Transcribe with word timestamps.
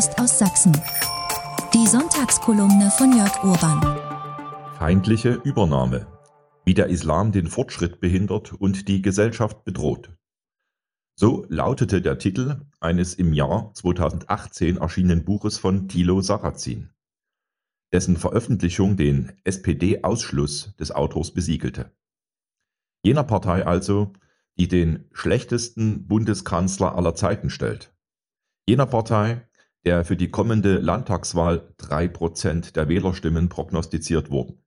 Post 0.00 0.18
aus 0.18 0.38
Sachsen. 0.38 0.72
Die 1.74 1.86
Sonntagskolumne 1.86 2.90
von 2.90 3.14
Jörg 3.14 3.44
Urban. 3.44 3.82
Feindliche 4.78 5.34
Übernahme. 5.44 6.06
Wie 6.64 6.72
der 6.72 6.86
Islam 6.86 7.32
den 7.32 7.48
Fortschritt 7.48 8.00
behindert 8.00 8.54
und 8.54 8.88
die 8.88 9.02
Gesellschaft 9.02 9.62
bedroht. 9.62 10.10
So 11.16 11.44
lautete 11.50 12.00
der 12.00 12.16
Titel 12.16 12.62
eines 12.80 13.12
im 13.12 13.34
Jahr 13.34 13.74
2018 13.74 14.78
erschienenen 14.78 15.26
Buches 15.26 15.58
von 15.58 15.86
Thilo 15.86 16.22
Sarrazin, 16.22 16.88
dessen 17.92 18.16
Veröffentlichung 18.16 18.96
den 18.96 19.32
SPD-Ausschluss 19.44 20.74
des 20.76 20.92
Autors 20.92 21.34
besiegelte. 21.34 21.92
Jener 23.04 23.24
Partei 23.24 23.66
also, 23.66 24.14
die 24.56 24.66
den 24.66 25.10
schlechtesten 25.12 26.06
Bundeskanzler 26.06 26.94
aller 26.94 27.14
Zeiten 27.14 27.50
stellt. 27.50 27.92
Jener 28.66 28.86
Partei, 28.86 29.46
der 29.84 30.04
für 30.04 30.16
die 30.16 30.30
kommende 30.30 30.78
Landtagswahl 30.78 31.74
drei 31.78 32.08
Prozent 32.08 32.76
der 32.76 32.88
Wählerstimmen 32.88 33.48
prognostiziert 33.48 34.30
wurden. 34.30 34.62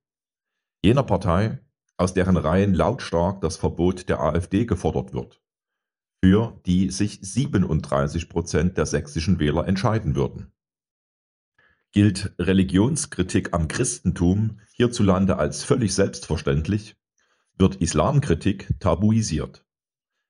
Jener 0.82 1.04
Partei, 1.04 1.60
aus 1.96 2.14
deren 2.14 2.36
Reihen 2.36 2.74
lautstark 2.74 3.40
das 3.40 3.56
Verbot 3.56 4.08
der 4.08 4.20
AfD 4.20 4.66
gefordert 4.66 5.12
wird, 5.12 5.40
für 6.22 6.60
die 6.66 6.90
sich 6.90 7.20
37 7.22 8.28
Prozent 8.28 8.76
der 8.76 8.86
sächsischen 8.86 9.38
Wähler 9.38 9.68
entscheiden 9.68 10.16
würden. 10.16 10.52
Gilt 11.92 12.34
Religionskritik 12.40 13.54
am 13.54 13.68
Christentum 13.68 14.58
hierzulande 14.72 15.38
als 15.38 15.62
völlig 15.62 15.94
selbstverständlich, 15.94 16.96
wird 17.56 17.76
Islamkritik 17.76 18.74
tabuisiert. 18.80 19.63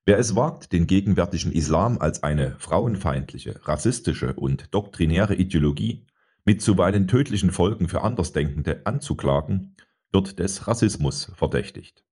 Wer 0.06 0.18
es 0.18 0.36
wagt, 0.36 0.72
den 0.72 0.86
gegenwärtigen 0.86 1.50
Islam 1.50 1.98
als 1.98 2.22
eine 2.22 2.56
frauenfeindliche, 2.58 3.60
rassistische 3.64 4.34
und 4.34 4.74
doktrinäre 4.74 5.34
Ideologie 5.34 6.06
mit 6.45 6.60
zuweilen 6.60 7.09
tödlichen 7.09 7.51
Folgen 7.51 7.88
für 7.88 8.02
Andersdenkende 8.02 8.82
anzuklagen, 8.84 9.76
wird 10.12 10.38
des 10.38 10.66
Rassismus 10.68 11.32
verdächtigt. 11.34 12.04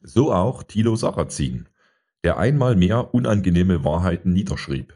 So 0.00 0.32
auch 0.32 0.64
Thilo 0.64 0.96
Sarrazin, 0.96 1.68
der 2.24 2.38
einmal 2.38 2.74
mehr 2.74 3.14
unangenehme 3.14 3.84
Wahrheiten 3.84 4.32
niederschrieb. 4.32 4.92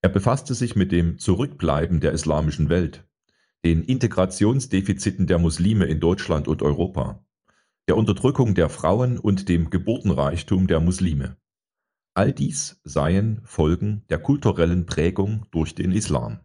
Er 0.00 0.08
befasste 0.08 0.54
sich 0.54 0.74
mit 0.74 0.90
dem 0.90 1.18
Zurückbleiben 1.18 2.00
der 2.00 2.12
islamischen 2.12 2.70
Welt, 2.70 3.06
den 3.62 3.82
Integrationsdefiziten 3.82 5.26
der 5.26 5.38
Muslime 5.38 5.84
in 5.84 6.00
Deutschland 6.00 6.48
und 6.48 6.62
Europa, 6.62 7.24
der 7.88 7.96
Unterdrückung 7.96 8.54
der 8.54 8.68
Frauen 8.68 9.18
und 9.18 9.48
dem 9.48 9.70
Geburtenreichtum 9.70 10.66
der 10.66 10.80
Muslime. 10.80 11.36
All 12.14 12.32
dies 12.32 12.80
seien 12.84 13.40
Folgen 13.44 14.04
der 14.08 14.18
kulturellen 14.18 14.86
Prägung 14.86 15.46
durch 15.50 15.74
den 15.74 15.92
Islam. 15.92 16.40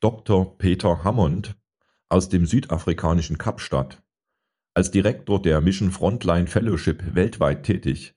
Dr. 0.00 0.58
Peter 0.58 1.02
Hammond 1.02 1.56
aus 2.08 2.28
dem 2.28 2.46
südafrikanischen 2.46 3.38
Kapstadt, 3.38 4.02
als 4.74 4.90
Direktor 4.90 5.40
der 5.40 5.60
Mission 5.60 5.90
Frontline 5.90 6.46
Fellowship 6.46 7.14
weltweit 7.14 7.62
tätig, 7.62 8.14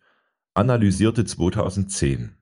analysierte 0.54 1.24
2010: 1.24 2.36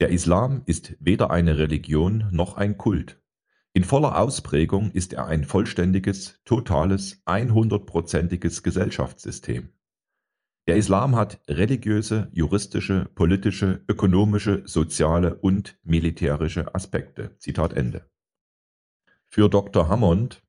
Der 0.00 0.08
Islam 0.08 0.62
ist 0.66 0.96
weder 1.00 1.30
eine 1.30 1.58
Religion 1.58 2.28
noch 2.30 2.56
ein 2.56 2.76
Kult. 2.76 3.22
In 3.76 3.84
voller 3.84 4.18
Ausprägung 4.18 4.90
ist 4.92 5.12
er 5.12 5.26
ein 5.26 5.44
vollständiges, 5.44 6.40
totales, 6.46 7.20
einhundertprozentiges 7.26 8.62
Gesellschaftssystem. 8.62 9.68
Der 10.66 10.76
Islam 10.76 11.14
hat 11.14 11.42
religiöse, 11.46 12.30
juristische, 12.32 13.10
politische, 13.14 13.84
ökonomische, 13.86 14.62
soziale 14.64 15.34
und 15.34 15.78
militärische 15.82 16.74
Aspekte. 16.74 17.36
Zitat 17.36 17.74
Ende. 17.74 18.08
Für 19.26 19.50
Dr. 19.50 19.90
Hammond 19.90 20.42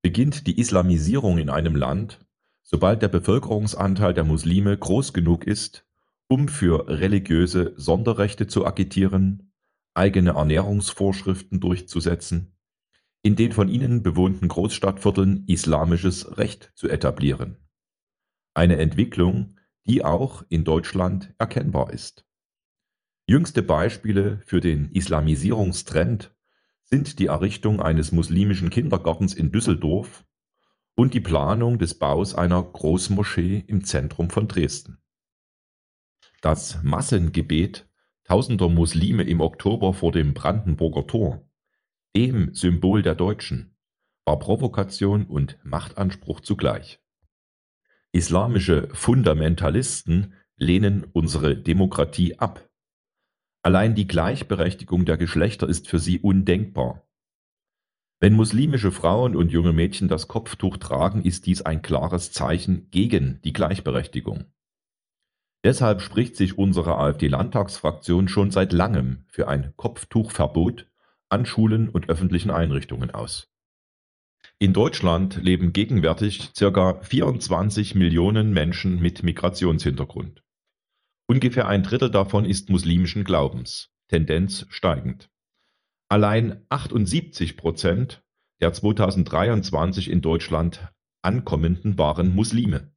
beginnt 0.00 0.46
die 0.46 0.60
Islamisierung 0.60 1.38
in 1.38 1.50
einem 1.50 1.74
Land, 1.74 2.24
sobald 2.62 3.02
der 3.02 3.08
Bevölkerungsanteil 3.08 4.14
der 4.14 4.22
Muslime 4.22 4.78
groß 4.78 5.12
genug 5.12 5.44
ist, 5.44 5.88
um 6.28 6.46
für 6.46 6.86
religiöse 6.88 7.72
Sonderrechte 7.74 8.46
zu 8.46 8.64
agitieren, 8.64 9.50
eigene 9.92 10.34
Ernährungsvorschriften 10.34 11.58
durchzusetzen, 11.58 12.54
in 13.22 13.36
den 13.36 13.52
von 13.52 13.68
ihnen 13.68 14.02
bewohnten 14.02 14.48
Großstadtvierteln 14.48 15.44
islamisches 15.46 16.38
Recht 16.38 16.72
zu 16.74 16.88
etablieren. 16.88 17.56
Eine 18.54 18.78
Entwicklung, 18.78 19.56
die 19.86 20.04
auch 20.04 20.44
in 20.48 20.64
Deutschland 20.64 21.34
erkennbar 21.38 21.92
ist. 21.92 22.26
Jüngste 23.26 23.62
Beispiele 23.62 24.40
für 24.44 24.60
den 24.60 24.90
Islamisierungstrend 24.90 26.34
sind 26.84 27.18
die 27.18 27.26
Errichtung 27.26 27.80
eines 27.80 28.10
muslimischen 28.10 28.70
Kindergartens 28.70 29.34
in 29.34 29.52
Düsseldorf 29.52 30.24
und 30.96 31.14
die 31.14 31.20
Planung 31.20 31.78
des 31.78 31.98
Baus 31.98 32.34
einer 32.34 32.62
Großmoschee 32.62 33.64
im 33.66 33.84
Zentrum 33.84 34.30
von 34.30 34.48
Dresden. 34.48 34.98
Das 36.40 36.82
Massengebet 36.82 37.88
tausender 38.24 38.68
Muslime 38.68 39.22
im 39.22 39.40
Oktober 39.40 39.94
vor 39.94 40.10
dem 40.10 40.34
Brandenburger 40.34 41.06
Tor 41.06 41.49
dem 42.16 42.54
Symbol 42.54 43.02
der 43.02 43.14
Deutschen, 43.14 43.76
war 44.24 44.38
Provokation 44.38 45.26
und 45.26 45.58
Machtanspruch 45.62 46.40
zugleich. 46.40 47.00
Islamische 48.12 48.88
Fundamentalisten 48.92 50.34
lehnen 50.56 51.04
unsere 51.12 51.56
Demokratie 51.56 52.38
ab. 52.38 52.68
Allein 53.62 53.94
die 53.94 54.06
Gleichberechtigung 54.06 55.04
der 55.04 55.16
Geschlechter 55.16 55.68
ist 55.68 55.88
für 55.88 55.98
sie 55.98 56.18
undenkbar. 56.18 57.06
Wenn 58.18 58.34
muslimische 58.34 58.90
Frauen 58.90 59.36
und 59.36 59.50
junge 59.52 59.72
Mädchen 59.72 60.08
das 60.08 60.28
Kopftuch 60.28 60.76
tragen, 60.76 61.24
ist 61.24 61.46
dies 61.46 61.62
ein 61.62 61.80
klares 61.80 62.32
Zeichen 62.32 62.90
gegen 62.90 63.40
die 63.42 63.52
Gleichberechtigung. 63.52 64.44
Deshalb 65.64 66.02
spricht 66.02 66.36
sich 66.36 66.58
unsere 66.58 66.96
AfD-Landtagsfraktion 66.96 68.28
schon 68.28 68.50
seit 68.50 68.72
langem 68.72 69.24
für 69.28 69.46
ein 69.48 69.74
Kopftuchverbot 69.76 70.89
an 71.30 71.46
Schulen 71.46 71.88
und 71.88 72.08
öffentlichen 72.08 72.50
Einrichtungen 72.50 73.10
aus. 73.10 73.48
In 74.58 74.72
Deutschland 74.72 75.42
leben 75.42 75.72
gegenwärtig 75.72 76.50
circa 76.54 77.00
24 77.00 77.94
Millionen 77.94 78.52
Menschen 78.52 79.00
mit 79.00 79.22
Migrationshintergrund. 79.22 80.42
Ungefähr 81.26 81.66
ein 81.68 81.82
Drittel 81.82 82.10
davon 82.10 82.44
ist 82.44 82.68
muslimischen 82.68 83.24
Glaubens, 83.24 83.90
Tendenz 84.08 84.66
steigend. 84.68 85.30
Allein 86.08 86.66
78 86.68 87.56
Prozent 87.56 88.22
der 88.60 88.72
2023 88.72 90.10
in 90.10 90.20
Deutschland 90.20 90.88
Ankommenden 91.22 91.98
waren 91.98 92.34
Muslime. 92.34 92.92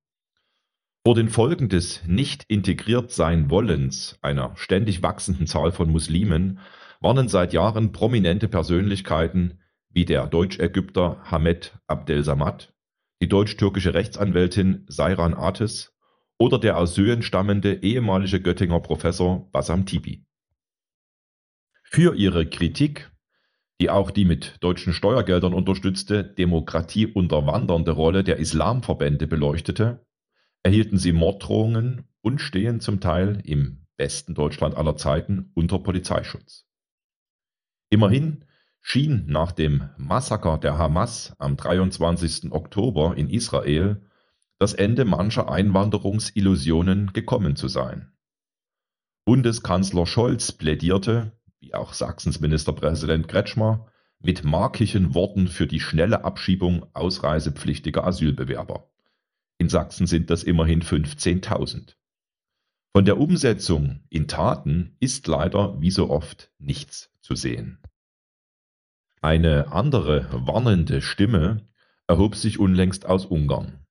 Vor 1.05 1.15
den 1.15 1.29
Folgen 1.29 1.69
des 1.69 2.05
nicht 2.07 2.45
integriert 2.47 3.11
sein 3.11 3.49
Wollens 3.49 4.17
einer 4.21 4.55
ständig 4.55 5.03
wachsenden 5.03 5.47
Zahl 5.47 5.71
von 5.71 5.91
Muslimen 5.91 6.59
warnen 7.03 7.27
seit 7.27 7.51
Jahren 7.51 7.91
prominente 7.91 8.47
Persönlichkeiten 8.47 9.59
wie 9.89 10.05
der 10.05 10.25
Deutschägypter 10.25 11.21
Hamed 11.25 11.77
Abdel-Samad, 11.85 12.73
die 13.21 13.27
deutsch-türkische 13.27 13.93
Rechtsanwältin 13.93 14.85
Seyran 14.87 15.33
Ates 15.33 15.93
oder 16.37 16.57
der 16.57 16.77
aus 16.77 16.95
Syrien 16.95 17.21
stammende 17.21 17.83
ehemalige 17.83 18.41
Göttinger 18.41 18.79
Professor 18.79 19.51
Bassam 19.51 19.85
Tibi. 19.85 20.25
Für 21.83 22.15
ihre 22.15 22.47
Kritik, 22.47 23.11
die 23.81 23.89
auch 23.89 24.09
die 24.09 24.25
mit 24.25 24.55
deutschen 24.61 24.93
Steuergeldern 24.93 25.53
unterstützte 25.53 26.23
demokratieunterwandernde 26.23 27.91
Rolle 27.91 28.23
der 28.23 28.37
Islamverbände 28.37 29.27
beleuchtete, 29.27 30.05
erhielten 30.63 30.97
sie 30.97 31.11
Morddrohungen 31.11 32.07
und 32.21 32.39
stehen 32.39 32.79
zum 32.79 33.01
Teil 33.01 33.41
im 33.43 33.85
besten 33.97 34.33
Deutschland 34.35 34.77
aller 34.77 34.95
Zeiten 34.95 35.51
unter 35.53 35.79
Polizeischutz. 35.79 36.65
Immerhin 37.93 38.43
schien 38.81 39.25
nach 39.27 39.51
dem 39.51 39.87
Massaker 39.97 40.57
der 40.57 40.79
Hamas 40.79 41.35
am 41.37 41.57
23. 41.57 42.51
Oktober 42.51 43.15
in 43.15 43.29
Israel 43.29 44.01
das 44.57 44.73
Ende 44.73 45.05
mancher 45.05 45.51
Einwanderungsillusionen 45.51 47.13
gekommen 47.13 47.55
zu 47.55 47.67
sein. 47.67 48.11
Bundeskanzler 49.25 50.07
Scholz 50.07 50.53
plädierte, 50.53 51.33
wie 51.59 51.75
auch 51.75 51.93
Sachsens 51.93 52.39
Ministerpräsident 52.39 53.27
Kretschmer, 53.27 53.85
mit 54.17 54.43
markischen 54.43 55.13
Worten 55.13 55.47
für 55.47 55.67
die 55.67 55.79
schnelle 55.79 56.23
Abschiebung 56.23 56.87
ausreisepflichtiger 56.95 58.07
Asylbewerber. 58.07 58.89
In 59.59 59.69
Sachsen 59.69 60.07
sind 60.07 60.31
das 60.31 60.41
immerhin 60.41 60.81
15.000. 60.81 61.93
Von 62.95 63.05
der 63.05 63.19
Umsetzung 63.19 64.01
in 64.09 64.27
Taten 64.27 64.95
ist 64.99 65.25
leider 65.25 65.81
wie 65.81 65.89
so 65.89 66.11
oft 66.11 66.51
nichts 66.59 67.11
zu 67.21 67.33
sehen. 67.33 67.79
Eine 69.19 69.71
andere 69.71 70.27
warnende 70.31 71.01
Stimme 71.01 71.67
erhob 72.05 72.35
sich 72.35 72.59
unlängst 72.59 73.07
aus 73.07 73.25
Ungarn. 73.25 73.87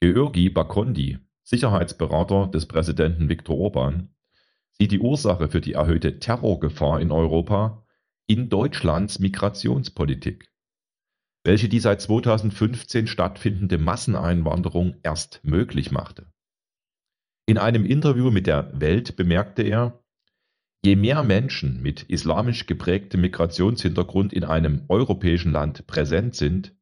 Georgi 0.00 0.50
Bakondi, 0.50 1.20
Sicherheitsberater 1.44 2.48
des 2.48 2.66
Präsidenten 2.66 3.28
Viktor 3.28 3.56
Orban, 3.58 4.12
sieht 4.72 4.90
die 4.90 4.98
Ursache 4.98 5.46
für 5.46 5.60
die 5.60 5.74
erhöhte 5.74 6.18
Terrorgefahr 6.18 7.00
in 7.00 7.12
Europa 7.12 7.86
in 8.26 8.48
Deutschlands 8.48 9.20
Migrationspolitik, 9.20 10.52
welche 11.44 11.68
die 11.68 11.78
seit 11.78 12.00
2015 12.00 13.06
stattfindende 13.06 13.78
Masseneinwanderung 13.78 14.96
erst 15.04 15.44
möglich 15.44 15.92
machte. 15.92 16.32
In 17.48 17.58
einem 17.58 17.86
Interview 17.86 18.32
mit 18.32 18.48
der 18.48 18.72
Welt 18.80 19.14
bemerkte 19.14 19.62
er, 19.62 20.02
je 20.84 20.96
mehr 20.96 21.22
Menschen 21.22 21.80
mit 21.80 22.02
islamisch 22.02 22.66
geprägtem 22.66 23.20
Migrationshintergrund 23.20 24.32
in 24.32 24.42
einem 24.42 24.84
europäischen 24.88 25.52
Land 25.52 25.86
präsent 25.86 26.34
sind, 26.34 26.74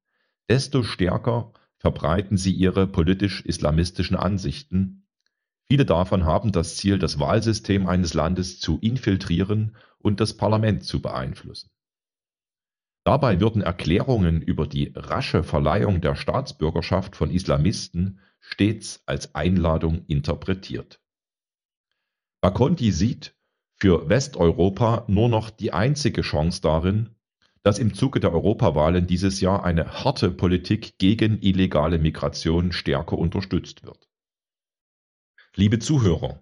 desto 0.49 0.83
stärker 0.83 1.53
verbreiten 1.77 2.39
sie 2.39 2.53
ihre 2.53 2.87
politisch-islamistischen 2.87 4.17
Ansichten. 4.17 5.07
Viele 5.69 5.85
davon 5.85 6.25
haben 6.25 6.51
das 6.51 6.77
Ziel, 6.77 6.99
das 6.99 7.19
Wahlsystem 7.19 7.87
eines 7.87 8.15
Landes 8.15 8.59
zu 8.59 8.79
infiltrieren 8.81 9.77
und 9.99 10.19
das 10.21 10.35
Parlament 10.35 10.85
zu 10.85 11.03
beeinflussen. 11.03 11.69
Dabei 13.05 13.39
würden 13.39 13.61
Erklärungen 13.61 14.41
über 14.41 14.67
die 14.67 14.93
rasche 14.95 15.45
Verleihung 15.45 16.01
der 16.01 16.17
Staatsbürgerschaft 16.17 17.17
von 17.17 17.31
Islamisten 17.31 18.19
stets 18.41 19.03
als 19.05 19.35
Einladung 19.35 20.07
interpretiert. 20.07 21.01
Baconti 22.41 22.93
sieht 22.93 23.37
für 23.75 24.09
Westeuropa 24.09 25.05
nur 25.07 25.29
noch 25.29 25.51
die 25.51 25.73
einzige 25.73 26.23
Chance 26.23 26.63
darin, 26.63 27.11
dass 27.63 27.79
im 27.79 27.95
Zuge 27.95 28.21
der 28.21 28.33
Europawahlen 28.33 29.07
dieses 29.07 29.41
Jahr 29.41 29.65
eine 29.65 30.05
harte 30.05 30.31
Politik 30.31 30.99
gegen 30.99 31.41
illegale 31.41 31.99
Migration 31.99 32.73
stärker 32.73 33.19
unterstützt 33.19 33.85
wird. 33.85 34.09
Liebe 35.57 35.79
Zuhörer, 35.79 36.41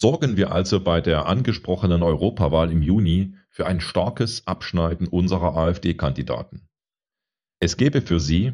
sorgen 0.00 0.36
wir 0.38 0.50
also 0.52 0.80
bei 0.80 1.00
der 1.00 1.26
angesprochenen 1.26 2.02
Europawahl 2.02 2.72
im 2.72 2.82
Juni 2.82 3.34
für 3.50 3.66
ein 3.66 3.80
starkes 3.80 4.46
Abschneiden 4.46 5.06
unserer 5.06 5.56
AfD-Kandidaten. 5.56 6.62
Es 7.58 7.76
gäbe 7.76 8.00
für 8.00 8.18
Sie 8.18 8.52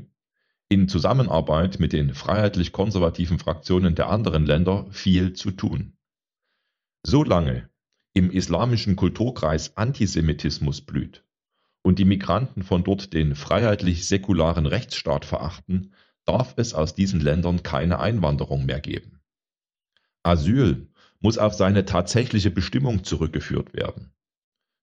in 0.69 0.89
Zusammenarbeit 0.89 1.79
mit 1.79 1.93
den 1.93 2.15
freiheitlich-konservativen 2.15 3.39
Fraktionen 3.39 3.95
der 3.95 4.09
anderen 4.09 4.45
Länder 4.45 4.87
viel 4.91 5.35
zu 5.35 5.53
tun. 5.53 5.93
Solange 7.05 7.71
im 8.13 8.33
islamischen 8.33 8.97
Kulturkreis 8.97 9.77
Antisemitismus 9.77 10.81
blüht 10.81 11.23
und 11.83 12.01
die 12.01 12.05
Migranten 12.05 12.65
von 12.65 12.83
dort 12.83 13.13
den 13.13 13.37
freiheitlich-säkularen 13.37 14.67
Rechtsstaat 14.67 15.25
verachten, 15.25 15.93
darf 16.25 16.55
es 16.57 16.75
aus 16.75 16.97
diesen 16.97 17.21
Ländern 17.21 17.63
keine 17.63 18.01
Einwanderung 18.01 18.67
mehr 18.67 18.81
geben. 18.81 19.21
Asyl 20.25 20.89
muss 21.27 21.39
auf 21.39 21.55
seine 21.55 21.85
tatsächliche 21.85 22.53
Bestimmung 22.53 23.03
zurückgeführt 23.03 23.75
werden. 23.75 24.13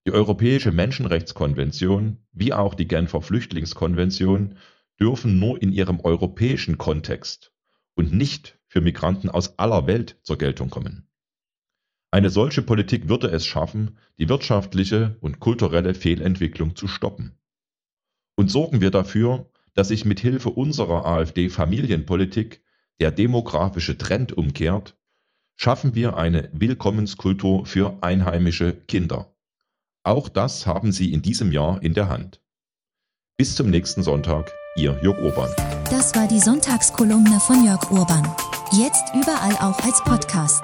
Die 0.05 0.11
Europäische 0.11 0.73
Menschenrechtskonvention 0.73 2.17
wie 2.33 2.51
auch 2.51 2.73
die 2.73 2.85
Genfer 2.85 3.21
Flüchtlingskonvention 3.21 4.57
dürfen 4.99 5.39
nur 5.39 5.61
in 5.61 5.71
ihrem 5.71 6.01
europäischen 6.01 6.77
Kontext 6.77 7.53
und 7.95 8.11
nicht 8.11 8.59
für 8.67 8.81
Migranten 8.81 9.29
aus 9.29 9.57
aller 9.57 9.87
Welt 9.87 10.19
zur 10.23 10.37
Geltung 10.37 10.69
kommen. 10.69 11.07
Eine 12.11 12.29
solche 12.29 12.61
Politik 12.61 13.07
würde 13.07 13.27
es 13.27 13.45
schaffen, 13.45 13.97
die 14.19 14.27
wirtschaftliche 14.27 15.15
und 15.21 15.39
kulturelle 15.39 15.93
Fehlentwicklung 15.93 16.75
zu 16.75 16.89
stoppen. 16.89 17.39
Und 18.35 18.51
sorgen 18.51 18.81
wir 18.81 18.91
dafür, 18.91 19.49
dass 19.75 19.87
sich 19.87 20.03
mit 20.03 20.19
Hilfe 20.19 20.49
unserer 20.49 21.05
AfD-Familienpolitik 21.05 22.65
der 22.99 23.11
demografische 23.11 23.97
Trend 23.97 24.33
umkehrt, 24.33 24.97
schaffen 25.55 25.95
wir 25.95 26.17
eine 26.17 26.49
Willkommenskultur 26.53 27.65
für 27.65 27.97
einheimische 28.01 28.73
Kinder. 28.73 29.33
Auch 30.03 30.29
das 30.29 30.67
haben 30.67 30.91
Sie 30.91 31.13
in 31.13 31.21
diesem 31.21 31.51
Jahr 31.51 31.81
in 31.81 31.93
der 31.93 32.09
Hand. 32.09 32.41
Bis 33.37 33.55
zum 33.55 33.69
nächsten 33.69 34.03
Sonntag, 34.03 34.51
Ihr 34.75 34.99
Jörg 35.01 35.17
Urban. 35.19 35.49
Das 35.89 36.13
war 36.15 36.27
die 36.27 36.39
Sonntagskolumne 36.39 37.39
von 37.39 37.65
Jörg 37.65 37.89
Urban. 37.91 38.27
Jetzt 38.71 39.03
überall 39.15 39.55
auch 39.57 39.79
als 39.83 40.03
Podcast. 40.03 40.63